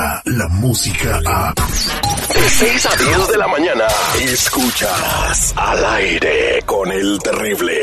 llega 0.00 0.22
la 0.24 0.48
música 0.48 1.20
a... 1.26 1.54
De 2.34 2.48
6 2.48 2.86
a 2.86 2.96
10 2.96 3.28
de 3.28 3.38
la 3.38 3.48
mañana, 3.48 3.84
escuchas 4.20 5.52
al 5.56 5.84
aire 5.84 6.62
con 6.64 6.90
el 6.90 7.18
terrible. 7.18 7.82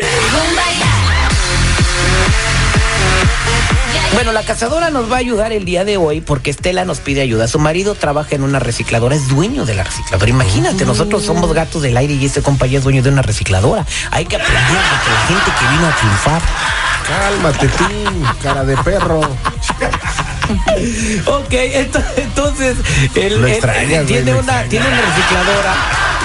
Bueno, 4.14 4.32
la 4.32 4.44
cazadora 4.44 4.90
nos 4.90 5.12
va 5.12 5.18
a 5.18 5.20
ayudar 5.20 5.52
el 5.52 5.66
día 5.66 5.86
de 5.86 5.98
hoy 5.98 6.22
porque 6.22 6.50
Estela 6.50 6.86
nos 6.86 7.00
pide 7.00 7.22
ayuda. 7.22 7.48
Su 7.48 7.60
marido 7.60 7.94
trabaja 7.94 8.36
en 8.36 8.44
una 8.44 8.60
recicladora, 8.60 9.16
es 9.16 9.28
dueño 9.28 9.66
de 9.66 9.76
la 9.76 9.84
recicladora. 9.84 10.30
Imagínate, 10.30 10.86
nosotros 10.86 11.24
somos 11.24 11.54
gatos 11.54 11.82
del 11.82 11.98
aire 11.98 12.14
y 12.14 12.26
este 12.26 12.42
compañero 12.42 12.80
es 12.80 12.84
dueño 12.84 13.04
de 13.04 13.10
una 13.10 13.22
recicladora. 13.22 13.86
Hay 14.12 14.26
que 14.26 14.38
aprender 14.38 14.62
de 14.64 14.74
que 15.04 15.12
la 15.12 15.20
gente 15.28 15.52
que 15.60 15.68
vino 15.76 15.88
a 15.88 15.96
triunfar. 15.96 16.42
Cálmate 17.08 17.68
tú, 17.68 17.86
cara 18.42 18.64
de 18.64 18.78
perro. 18.78 19.22
Ok, 21.26 21.52
ento- 21.52 22.04
entonces 22.18 22.76
él, 23.16 23.34
él- 23.34 23.48
extrañas, 23.48 23.92
él 24.02 24.06
tiene 24.08 24.32
una 24.32 24.40
extrañas. 24.40 24.70
tiene 24.70 24.88
una 24.88 25.02
recicladora 25.02 25.76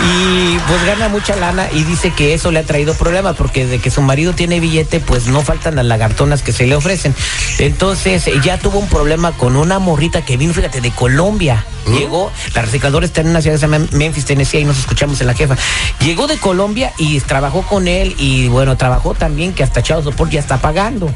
y 0.04 0.58
pues 0.66 0.84
gana 0.86 1.08
mucha 1.08 1.36
lana 1.36 1.68
y 1.72 1.84
dice 1.84 2.10
que 2.10 2.34
eso 2.34 2.50
le 2.50 2.58
ha 2.60 2.64
traído 2.64 2.94
problemas 2.94 3.36
porque 3.36 3.66
de 3.66 3.78
que 3.78 3.90
su 3.90 4.00
marido 4.02 4.32
tiene 4.32 4.58
billete 4.58 5.00
pues 5.00 5.26
no 5.26 5.42
faltan 5.42 5.76
las 5.76 5.84
lagartonas 5.84 6.42
que 6.42 6.52
se 6.52 6.66
le 6.66 6.74
ofrecen. 6.74 7.14
Entonces 7.58 8.24
ya 8.42 8.58
tuvo 8.58 8.78
un 8.78 8.88
problema 8.88 9.32
con 9.32 9.56
una 9.56 9.78
morrita 9.78 10.22
que 10.24 10.36
vino, 10.36 10.54
fíjate, 10.54 10.80
de 10.80 10.90
Colombia. 10.90 11.64
¿Mm? 11.86 11.94
Llegó, 11.96 12.32
la 12.54 12.62
recicladora 12.62 13.04
está 13.06 13.20
en 13.20 13.28
una 13.28 13.42
ciudad 13.42 13.56
que 13.56 13.60
se 13.60 13.68
llama 13.68 13.86
Memphis, 13.92 14.24
Tennessee, 14.24 14.58
ahí 14.58 14.64
nos 14.64 14.78
escuchamos 14.78 15.20
en 15.20 15.26
la 15.26 15.34
jefa. 15.34 15.56
Llegó 16.00 16.26
de 16.26 16.38
Colombia 16.38 16.92
y 16.96 17.20
trabajó 17.20 17.62
con 17.62 17.86
él 17.86 18.14
y 18.18 18.48
bueno, 18.48 18.76
trabajó 18.76 19.14
también 19.14 19.52
que 19.52 19.62
hasta 19.62 19.82
Chavo 19.82 20.02
Sopor 20.02 20.30
ya 20.30 20.40
está 20.40 20.58
pagando. 20.58 21.12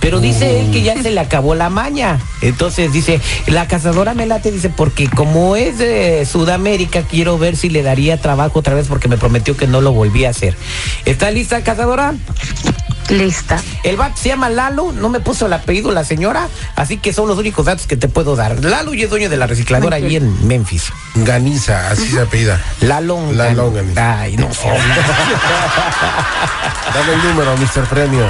Pero 0.00 0.20
dice 0.20 0.60
él 0.60 0.70
que 0.70 0.82
ya 0.82 1.00
se 1.02 1.10
le 1.10 1.20
acabó 1.20 1.54
la 1.54 1.68
maña. 1.68 2.20
Entonces 2.40 2.92
dice, 2.92 3.20
la 3.46 3.66
cazadora 3.66 4.14
me 4.14 4.26
late, 4.26 4.52
dice, 4.52 4.68
porque 4.68 5.08
como 5.08 5.56
es 5.56 5.78
de 5.78 6.26
Sudamérica, 6.30 7.02
quiero 7.02 7.38
ver 7.38 7.56
si 7.56 7.70
le 7.70 7.82
daría 7.82 8.20
trabajo 8.20 8.60
otra 8.60 8.74
vez 8.74 8.86
porque 8.88 9.08
me 9.08 9.18
prometió 9.18 9.56
que 9.56 9.66
no 9.66 9.80
lo 9.80 9.92
volvía 9.92 10.28
a 10.28 10.30
hacer. 10.30 10.56
¿Está 11.04 11.30
lista, 11.30 11.62
cazadora? 11.62 12.14
Lista. 13.08 13.62
El 13.84 13.96
vato 13.96 14.16
se 14.16 14.28
llama 14.28 14.48
Lalo, 14.48 14.92
no 14.92 15.08
me 15.08 15.20
puso 15.20 15.46
el 15.46 15.52
apellido 15.52 15.92
la 15.92 16.04
señora, 16.04 16.48
así 16.74 16.96
que 16.98 17.12
son 17.12 17.28
los 17.28 17.38
únicos 17.38 17.66
datos 17.66 17.86
que 17.86 17.96
te 17.96 18.08
puedo 18.08 18.34
dar. 18.34 18.64
Lalo 18.64 18.94
y 18.94 19.02
es 19.02 19.10
dueño 19.10 19.30
de 19.30 19.36
la 19.36 19.46
recicladora 19.46 19.96
allí 19.96 20.16
en 20.16 20.46
Memphis. 20.46 20.92
Ganiza, 21.14 21.90
así 21.90 22.08
se 22.08 22.20
apellida. 22.20 22.60
Lalo. 22.80 23.32
Lalo 23.32 23.72
Ganiza. 23.72 24.20
Ay, 24.20 24.36
no 24.36 24.52
sé. 24.52 24.68
Dame 26.94 27.12
el 27.12 27.22
número, 27.28 27.56
Mr. 27.56 27.86
Premio. 27.88 28.26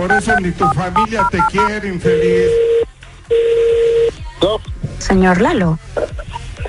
Por 0.00 0.10
eso 0.12 0.34
ni 0.40 0.50
tu 0.52 0.66
familia 0.70 1.28
te 1.30 1.38
quiere, 1.50 1.88
infeliz. 1.88 2.48
Señor 4.98 5.42
Lalo. 5.42 5.78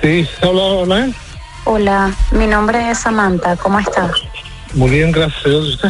Sí, 0.02 0.28
habla, 0.42 0.82
habla 0.82 1.04
él. 1.06 1.14
Hola, 1.64 2.12
mi 2.32 2.46
nombre 2.46 2.90
es 2.90 2.98
Samantha. 2.98 3.56
¿Cómo 3.56 3.78
está? 3.78 4.10
Muy 4.74 4.90
bien, 4.90 5.12
gracias 5.12 5.46
a 5.46 5.48
Dios. 5.48 5.64
¿y 5.64 5.70
¿Usted? 5.70 5.88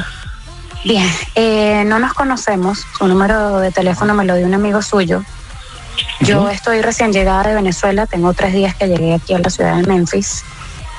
Bien, 0.84 1.10
eh, 1.34 1.82
no 1.84 1.98
nos 1.98 2.14
conocemos. 2.14 2.86
Su 2.96 3.08
número 3.08 3.58
de 3.58 3.72
teléfono 3.72 4.14
me 4.14 4.24
lo 4.24 4.36
dio 4.36 4.46
un 4.46 4.54
amigo 4.54 4.80
suyo. 4.80 5.24
Yo 6.20 6.48
estoy 6.48 6.80
recién 6.80 7.12
llegada 7.12 7.42
de 7.42 7.56
Venezuela. 7.56 8.06
Tengo 8.06 8.34
tres 8.34 8.52
días 8.52 8.76
que 8.76 8.86
llegué 8.86 9.14
aquí 9.14 9.34
a 9.34 9.40
la 9.40 9.50
ciudad 9.50 9.78
de 9.78 9.82
Memphis. 9.82 10.44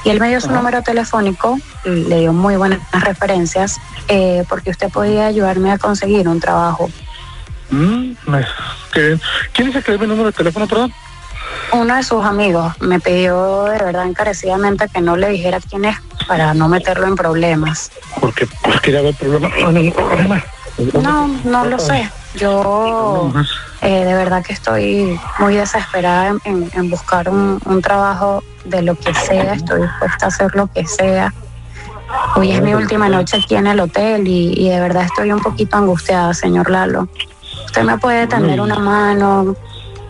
Y 0.03 0.09
él 0.09 0.19
me 0.19 0.29
dio 0.29 0.41
su 0.41 0.51
número 0.51 0.81
telefónico, 0.81 1.57
le 1.85 2.19
dio 2.19 2.33
muy 2.33 2.57
buenas 2.57 2.79
referencias, 2.91 3.79
eh, 4.09 4.43
porque 4.49 4.71
usted 4.71 4.89
podía 4.89 5.27
ayudarme 5.27 5.71
a 5.71 5.77
conseguir 5.77 6.27
un 6.27 6.39
trabajo. 6.39 6.89
Mm, 7.69 8.11
qué 8.91 8.99
bien. 8.99 9.21
¿Quién 9.53 9.67
dice 9.67 9.81
que 9.81 9.91
dio 9.93 9.99
mi 9.99 10.07
número 10.07 10.25
de 10.25 10.33
teléfono, 10.33 10.67
perdón? 10.67 10.93
Uno 11.71 11.95
de 11.95 12.03
sus 12.03 12.23
amigos 12.23 12.73
me 12.81 12.99
pidió 12.99 13.63
de 13.63 13.79
verdad 13.79 14.05
encarecidamente 14.05 14.87
que 14.89 15.01
no 15.01 15.15
le 15.15 15.29
dijera 15.29 15.59
quién 15.59 15.85
es 15.85 15.97
para 16.27 16.53
no 16.53 16.67
meterlo 16.67 17.07
en 17.07 17.15
problemas. 17.15 17.91
Porque 18.19 18.47
pues, 18.61 18.79
quería 18.81 19.01
ver 19.01 19.15
problema. 19.15 19.49
No, 19.61 19.71
ningún 19.71 19.93
problema. 19.93 20.43
No, 21.01 21.27
no 21.45 21.65
lo 21.65 21.79
sé. 21.79 22.09
Yo 22.35 23.31
eh, 23.81 24.05
de 24.05 24.13
verdad 24.15 24.43
que 24.43 24.53
estoy 24.53 25.19
muy 25.39 25.55
desesperada 25.55 26.27
en, 26.29 26.41
en- 26.45 26.71
en 26.73 26.89
buscar 26.89 27.29
un, 27.29 27.59
un 27.65 27.81
trabajo 27.81 28.43
de 28.65 28.81
lo 28.81 28.95
que 28.95 29.13
sea. 29.13 29.53
Estoy 29.53 29.81
dispuesta 29.81 30.25
a 30.25 30.27
hacer 30.29 30.55
lo 30.55 30.67
que 30.67 30.85
sea. 30.85 31.33
Hoy 32.35 32.51
es 32.51 32.61
mi 32.61 32.73
última 32.73 33.09
noche 33.09 33.37
aquí 33.37 33.55
en 33.55 33.67
el 33.67 33.79
hotel 33.79 34.27
y, 34.27 34.53
y 34.57 34.69
de 34.69 34.79
verdad 34.79 35.03
estoy 35.03 35.31
un 35.31 35.39
poquito 35.41 35.77
angustiada, 35.77 36.33
señor 36.33 36.69
Lalo. 36.69 37.07
Usted 37.65 37.83
me 37.83 37.97
puede 37.97 38.27
tender 38.27 38.59
una 38.61 38.77
mano, 38.79 39.55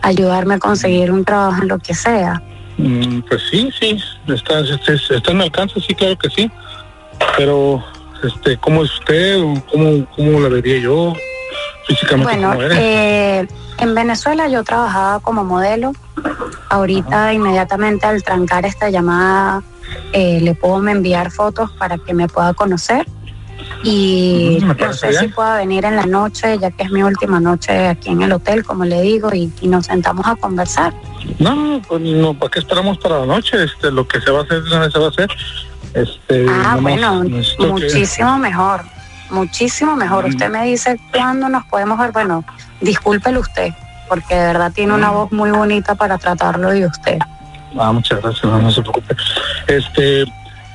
ayudarme 0.02 0.54
a 0.54 0.58
conseguir 0.58 1.10
un 1.10 1.24
trabajo 1.24 1.62
en 1.62 1.68
lo 1.68 1.78
que 1.78 1.94
sea. 1.94 2.42
Mm, 2.76 3.20
pues 3.28 3.42
sí, 3.50 3.70
sí. 3.78 3.98
Está, 4.28 4.60
este, 4.60 4.94
está 5.16 5.30
en 5.30 5.40
alcance, 5.42 5.80
sí, 5.80 5.94
claro 5.94 6.16
que 6.18 6.28
sí. 6.30 6.50
Pero, 7.36 7.82
este, 8.22 8.56
¿cómo 8.58 8.84
es 8.84 8.92
usted? 8.98 9.38
¿Cómo, 9.70 10.06
cómo 10.16 10.40
la 10.40 10.48
vería 10.48 10.78
yo? 10.78 11.14
Físicamente, 11.86 12.24
Bueno, 12.36 12.54
eh, 12.72 13.46
en 13.78 13.94
Venezuela 13.94 14.48
yo 14.48 14.64
trabajaba 14.64 15.20
como 15.20 15.44
modelo. 15.44 15.92
Ahorita, 16.70 17.32
inmediatamente 17.32 18.06
al 18.06 18.22
trancar 18.22 18.64
esta 18.66 18.88
llamada, 18.90 19.62
eh, 20.12 20.40
le 20.40 20.54
puedo 20.54 20.86
enviar 20.88 21.30
fotos 21.30 21.70
para 21.72 21.98
que 21.98 22.14
me 22.14 22.26
pueda 22.28 22.54
conocer. 22.54 23.06
Y 23.82 24.58
Mm, 24.62 24.66
no 24.78 24.92
sé 24.92 25.12
si 25.12 25.28
pueda 25.28 25.56
venir 25.56 25.84
en 25.84 25.96
la 25.96 26.06
noche, 26.06 26.58
ya 26.58 26.70
que 26.70 26.84
es 26.84 26.90
mi 26.90 27.02
última 27.02 27.38
noche 27.40 27.88
aquí 27.88 28.10
en 28.10 28.22
el 28.22 28.32
hotel, 28.32 28.64
como 28.64 28.84
le 28.84 29.00
digo, 29.02 29.32
y, 29.34 29.52
y 29.60 29.68
nos 29.68 29.86
sentamos 29.86 30.26
a 30.26 30.36
conversar. 30.36 30.94
No, 31.38 31.80
pues 31.86 32.00
no, 32.00 32.34
¿para 32.34 32.50
qué 32.50 32.58
esperamos 32.60 32.98
para 32.98 33.20
la 33.20 33.26
noche? 33.26 33.62
Este, 33.64 33.90
lo 33.90 34.06
que 34.08 34.20
se 34.20 34.30
va 34.30 34.40
a 34.40 34.42
hacer, 34.42 34.62
se 34.92 34.98
va 34.98 35.06
a 35.06 35.08
hacer. 35.08 35.28
Este, 35.94 36.46
Ah, 36.48 36.78
bueno, 36.80 37.22
que- 37.22 37.66
muchísimo 37.66 38.38
mejor, 38.38 38.82
muchísimo 39.30 39.96
mejor. 39.96 40.26
Usted 40.26 40.50
me 40.50 40.64
dice 40.64 40.98
cuándo 41.12 41.48
nos 41.48 41.64
podemos 41.66 41.98
ver. 41.98 42.12
Bueno, 42.12 42.44
discúlpelo 42.80 43.40
usted, 43.40 43.72
porque 44.08 44.34
de 44.34 44.46
verdad 44.46 44.72
tiene 44.72 44.92
una 44.92 45.10
voz 45.10 45.32
muy 45.32 45.50
bonita 45.50 45.94
para 45.94 46.18
tratarlo 46.18 46.70
de 46.70 46.86
usted. 46.86 47.18
Ah, 47.78 47.92
muchas 47.92 48.22
gracias, 48.22 48.44
no, 48.44 48.60
no 48.60 48.70
se 48.70 48.82
preocupe. 48.82 49.16
Este, 49.66 50.24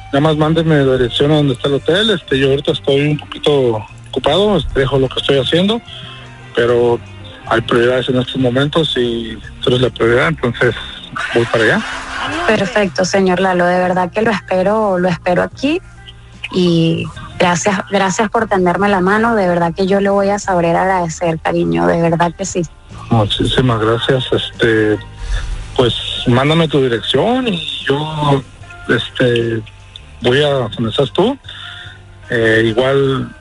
nada 0.07 0.21
más 0.21 0.37
mándeme 0.37 0.83
la 0.83 0.93
dirección 0.93 1.31
a 1.31 1.35
donde 1.35 1.53
está 1.53 1.67
el 1.67 1.75
hotel. 1.75 2.09
Este, 2.09 2.37
yo 2.37 2.49
ahorita 2.49 2.71
estoy 2.71 3.11
un 3.11 3.17
poquito 3.17 3.85
ocupado, 4.09 4.57
este, 4.57 4.81
dejo 4.81 4.99
lo 4.99 5.07
que 5.07 5.19
estoy 5.19 5.39
haciendo, 5.39 5.81
pero 6.55 6.99
hay 7.47 7.61
prioridades 7.61 8.09
en 8.09 8.17
estos 8.17 8.37
momentos 8.37 8.93
y 8.97 9.37
tú 9.61 9.69
eres 9.69 9.81
la 9.81 9.89
prioridad, 9.89 10.27
entonces 10.27 10.75
voy 11.33 11.45
para 11.45 11.63
allá. 11.63 11.81
Perfecto, 12.47 13.05
señor 13.05 13.39
Lalo, 13.39 13.65
de 13.65 13.79
verdad 13.79 14.11
que 14.11 14.21
lo 14.21 14.31
espero, 14.31 14.99
lo 14.99 15.07
espero 15.07 15.41
aquí 15.43 15.81
y 16.51 17.05
gracias, 17.39 17.79
gracias 17.89 18.29
por 18.29 18.47
tenderme 18.47 18.89
la 18.89 18.99
mano, 19.01 19.35
de 19.35 19.47
verdad 19.47 19.73
que 19.73 19.87
yo 19.87 19.99
le 20.01 20.09
voy 20.09 20.29
a 20.29 20.39
saber 20.39 20.75
agradecer, 20.75 21.39
cariño, 21.39 21.87
de 21.87 22.01
verdad 22.01 22.33
que 22.37 22.45
sí. 22.45 22.61
Muchísimas 23.09 23.79
gracias. 23.79 24.25
Este, 24.31 24.99
pues 25.75 25.93
mándame 26.27 26.67
tu 26.67 26.81
dirección 26.81 27.47
y 27.47 27.59
yo, 27.85 28.43
este, 28.89 29.61
voy 30.21 30.43
a 30.43 30.49
donde 30.49 30.89
estás 30.89 31.11
tú. 31.13 31.37
Eh, 32.29 32.63
igual, 32.67 33.33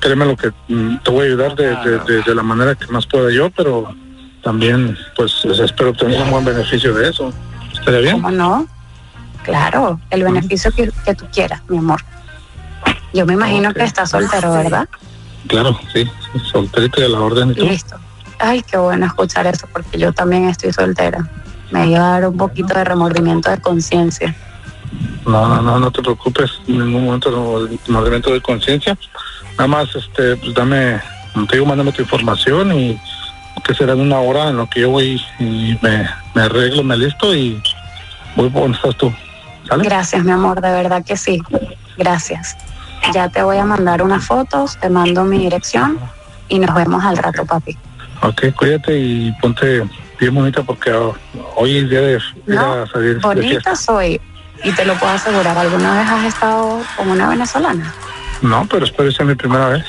créeme 0.00 0.24
lo 0.24 0.36
que 0.36 0.50
mm, 0.68 0.96
te 1.04 1.10
voy 1.10 1.20
a 1.22 1.24
ayudar 1.26 1.54
de, 1.54 1.76
de- 1.76 1.98
de- 2.00 2.22
de 2.22 2.34
la 2.34 2.42
manera 2.42 2.74
que 2.74 2.86
más 2.88 3.06
pueda 3.06 3.30
yo, 3.30 3.50
pero 3.50 3.94
también, 4.42 4.96
pues, 5.14 5.44
espero 5.44 5.90
obtener 5.90 6.20
un 6.22 6.30
buen 6.30 6.44
beneficio 6.44 6.92
de 6.94 7.10
eso. 7.10 7.32
¿Estaría 7.72 8.00
bien? 8.00 8.14
¿Cómo 8.16 8.30
no? 8.32 8.66
Claro, 9.44 10.00
el 10.10 10.24
beneficio 10.24 10.70
que, 10.72 10.90
que 11.04 11.14
tú 11.14 11.26
quieras, 11.32 11.62
mi 11.68 11.78
amor. 11.78 12.00
Yo 13.12 13.26
me 13.26 13.34
imagino 13.34 13.72
que 13.72 13.84
estás 13.84 14.10
soltero, 14.10 14.52
¿verdad? 14.52 14.88
Claro, 15.46 15.78
sí, 15.92 16.08
solterito 16.50 17.00
y 17.00 17.04
a 17.04 17.08
la 17.08 17.20
orden. 17.20 17.50
¿Y? 17.50 17.68
Listo. 17.68 17.96
Ay, 18.38 18.62
qué 18.62 18.76
bueno 18.76 19.06
escuchar 19.06 19.46
eso, 19.46 19.66
porque 19.72 19.98
yo 19.98 20.12
también 20.12 20.48
estoy 20.48 20.72
soltera. 20.72 21.28
Me 21.70 21.88
iba 21.88 22.06
a 22.06 22.20
dar 22.20 22.28
un 22.28 22.36
poquito 22.36 22.74
de 22.74 22.84
remordimiento 22.84 23.50
de 23.50 23.60
conciencia. 23.60 24.34
No, 25.26 25.46
no, 25.48 25.62
no, 25.62 25.78
no 25.78 25.90
te 25.90 26.02
preocupes, 26.02 26.50
en 26.66 26.78
ningún 26.78 27.04
momento 27.04 27.30
no, 27.30 27.68
movimiento 27.88 28.32
de 28.32 28.40
conciencia. 28.40 28.96
Nada 29.52 29.68
más, 29.68 29.94
este, 29.94 30.36
pues 30.36 30.54
dame, 30.54 31.00
te 31.48 31.56
digo, 31.56 31.66
mándame 31.66 31.92
tu 31.92 32.02
información 32.02 32.72
y 32.72 33.00
que 33.64 33.74
será 33.74 33.92
en 33.92 34.00
una 34.00 34.18
hora 34.18 34.48
en 34.48 34.56
lo 34.56 34.68
que 34.68 34.80
yo 34.80 34.90
voy 34.90 35.22
y 35.38 35.78
me, 35.80 36.08
me 36.34 36.42
arreglo, 36.42 36.82
me 36.82 36.96
listo 36.96 37.34
y 37.34 37.62
voy 38.34 38.50
por 38.50 38.62
donde 38.62 38.76
estás 38.76 38.96
tú. 38.96 39.12
¿Sale? 39.68 39.84
Gracias, 39.84 40.24
mi 40.24 40.32
amor, 40.32 40.60
de 40.60 40.70
verdad 40.70 41.04
que 41.04 41.16
sí. 41.16 41.40
Gracias. 41.96 42.56
Ya 43.12 43.28
te 43.28 43.42
voy 43.42 43.58
a 43.58 43.64
mandar 43.64 44.02
unas 44.02 44.24
fotos, 44.24 44.76
te 44.78 44.88
mando 44.88 45.24
mi 45.24 45.38
dirección 45.38 45.98
y 46.48 46.58
nos 46.58 46.74
vemos 46.74 47.04
al 47.04 47.16
rato, 47.16 47.44
papi. 47.44 47.76
Ok, 48.22 48.54
cuídate 48.56 48.96
y 48.98 49.32
ponte 49.40 49.82
bien 50.20 50.34
bonita 50.34 50.62
porque 50.62 50.92
hoy 51.56 51.78
es 51.78 51.90
día 51.90 52.00
de 52.00 52.12
ir 52.12 52.22
No, 52.46 52.72
a 52.82 52.86
salir 52.86 53.18
bonita 53.20 53.74
soy 53.74 54.20
y 54.64 54.70
te 54.72 54.84
lo 54.84 54.94
puedo 54.94 55.12
asegurar. 55.12 55.58
¿Alguna 55.58 55.98
vez 56.00 56.08
has 56.10 56.24
estado 56.26 56.80
con 56.96 57.08
una 57.08 57.28
venezolana? 57.28 57.92
No, 58.40 58.66
pero 58.70 58.84
espero 58.84 59.08
que 59.08 59.14
sea 59.16 59.26
mi 59.26 59.34
primera 59.34 59.68
vez. 59.70 59.84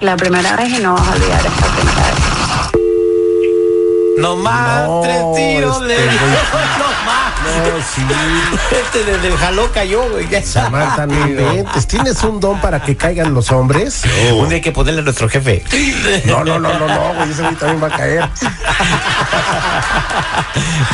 La 0.00 0.16
primera 0.16 0.56
vez 0.56 0.68
y 0.78 0.82
no 0.82 0.94
vas 0.94 1.06
a 1.08 1.12
olvidar 1.12 1.46
esta 1.46 1.66
primera 1.76 2.02
vez. 2.06 2.18
No 4.18 4.36
más, 4.36 4.86
No, 4.88 5.00
tres 5.02 5.22
tiros 5.36 5.80
le 5.82 5.94
este. 5.94 6.10
No 7.42 7.82
sí. 7.82 8.02
Este 8.82 9.04
desde 9.10 9.28
el 9.28 9.36
jaló 9.36 9.70
cayó, 9.72 10.02
güey. 10.10 10.26
Samantha, 10.44 11.06
no 11.06 11.26
inventes. 11.26 11.86
¿Tienes 11.86 12.22
un 12.22 12.40
don 12.40 12.60
para 12.60 12.82
que 12.82 12.96
caigan 12.96 13.34
los 13.34 13.50
hombres? 13.52 14.02
Un 14.34 14.48
día 14.48 14.56
hay 14.56 14.60
que 14.60 14.72
ponerle 14.72 15.00
a 15.00 15.04
nuestro 15.04 15.28
jefe. 15.28 15.62
No, 16.24 16.44
no, 16.44 16.58
no, 16.58 16.78
no, 16.78 16.86
no, 16.88 17.14
güey. 17.14 17.30
Ese 17.30 17.42
güey 17.42 17.54
también 17.56 17.82
va 17.82 17.86
a 17.88 17.98
caer. 17.98 18.24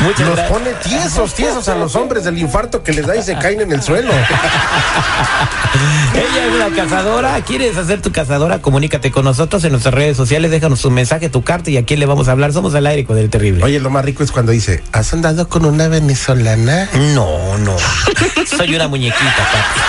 Muchas 0.03 0.27
Los 0.27 0.35
gracias. 0.35 0.57
pone 0.57 0.71
tiesos, 0.83 1.33
tiesos 1.33 1.67
a 1.67 1.75
los 1.75 1.95
hombres 1.95 2.23
del 2.23 2.37
infarto 2.37 2.83
que 2.83 2.93
les 2.93 3.05
da 3.05 3.15
y 3.15 3.23
se 3.23 3.37
caen 3.37 3.61
en 3.61 3.71
el 3.71 3.81
suelo. 3.81 4.11
Ella 6.13 6.45
es 6.47 6.53
una 6.53 6.69
cazadora. 6.75 7.41
¿Quieres 7.41 7.77
hacer 7.77 8.01
tu 8.01 8.11
cazadora? 8.11 8.61
Comunícate 8.61 9.11
con 9.11 9.25
nosotros 9.25 9.63
en 9.63 9.71
nuestras 9.71 9.93
redes 9.93 10.17
sociales. 10.17 10.51
Déjanos 10.51 10.81
tu 10.81 10.91
mensaje, 10.91 11.29
tu 11.29 11.43
carta 11.43 11.69
y 11.69 11.77
a 11.77 11.85
quién 11.85 11.99
le 11.99 12.05
vamos 12.05 12.27
a 12.27 12.31
hablar. 12.31 12.53
Somos 12.53 12.73
al 12.75 12.87
aire 12.87 13.05
con 13.05 13.17
el 13.17 13.29
terrible. 13.29 13.63
Oye, 13.63 13.79
lo 13.79 13.89
más 13.89 14.03
rico 14.05 14.23
es 14.23 14.31
cuando 14.31 14.51
dice, 14.51 14.83
¿has 14.91 15.13
andado 15.13 15.47
con 15.49 15.65
una 15.65 15.87
venezolana? 15.87 16.38
No, 16.39 17.57
no. 17.57 17.75
Soy 18.57 18.73
una 18.75 18.87
muñequita, 18.87 19.35
papi. 19.35 19.79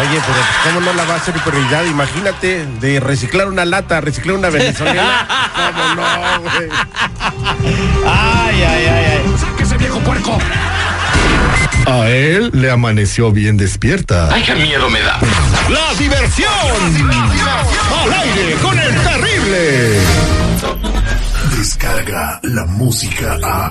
Oye, 0.00 0.20
pero 0.26 0.38
¿cómo 0.64 0.80
no 0.80 0.92
la 0.94 1.04
va 1.04 1.14
a 1.14 1.16
hacer 1.18 1.34
prioridad? 1.34 1.84
Imagínate 1.84 2.66
de 2.80 2.98
reciclar 2.98 3.48
una 3.48 3.64
lata, 3.64 4.00
reciclar 4.00 4.36
una 4.36 4.48
venezolana. 4.48 5.26
¿Cómo 5.54 5.94
no, 5.94 6.40
güey? 6.40 6.68
Ay, 8.06 8.62
ay, 8.62 8.86
ay, 8.86 9.04
ay. 9.12 9.34
¡Sáquese, 9.38 9.76
viejo 9.76 10.00
puerco! 10.00 10.38
A 11.86 12.08
él 12.08 12.50
le 12.54 12.70
amaneció 12.70 13.30
bien 13.30 13.58
despierta. 13.58 14.30
Ay, 14.32 14.42
qué 14.42 14.54
miedo 14.54 14.88
me 14.88 15.00
da. 15.00 15.20
¡La 15.68 15.94
diversión! 15.98 16.50
¡Al 18.02 18.12
aire 18.14 18.54
con 18.62 18.78
el 18.78 18.94
terrible! 19.02 20.00
Descarga 21.56 22.40
la 22.42 22.64
música 22.64 23.38
a. 23.42 23.70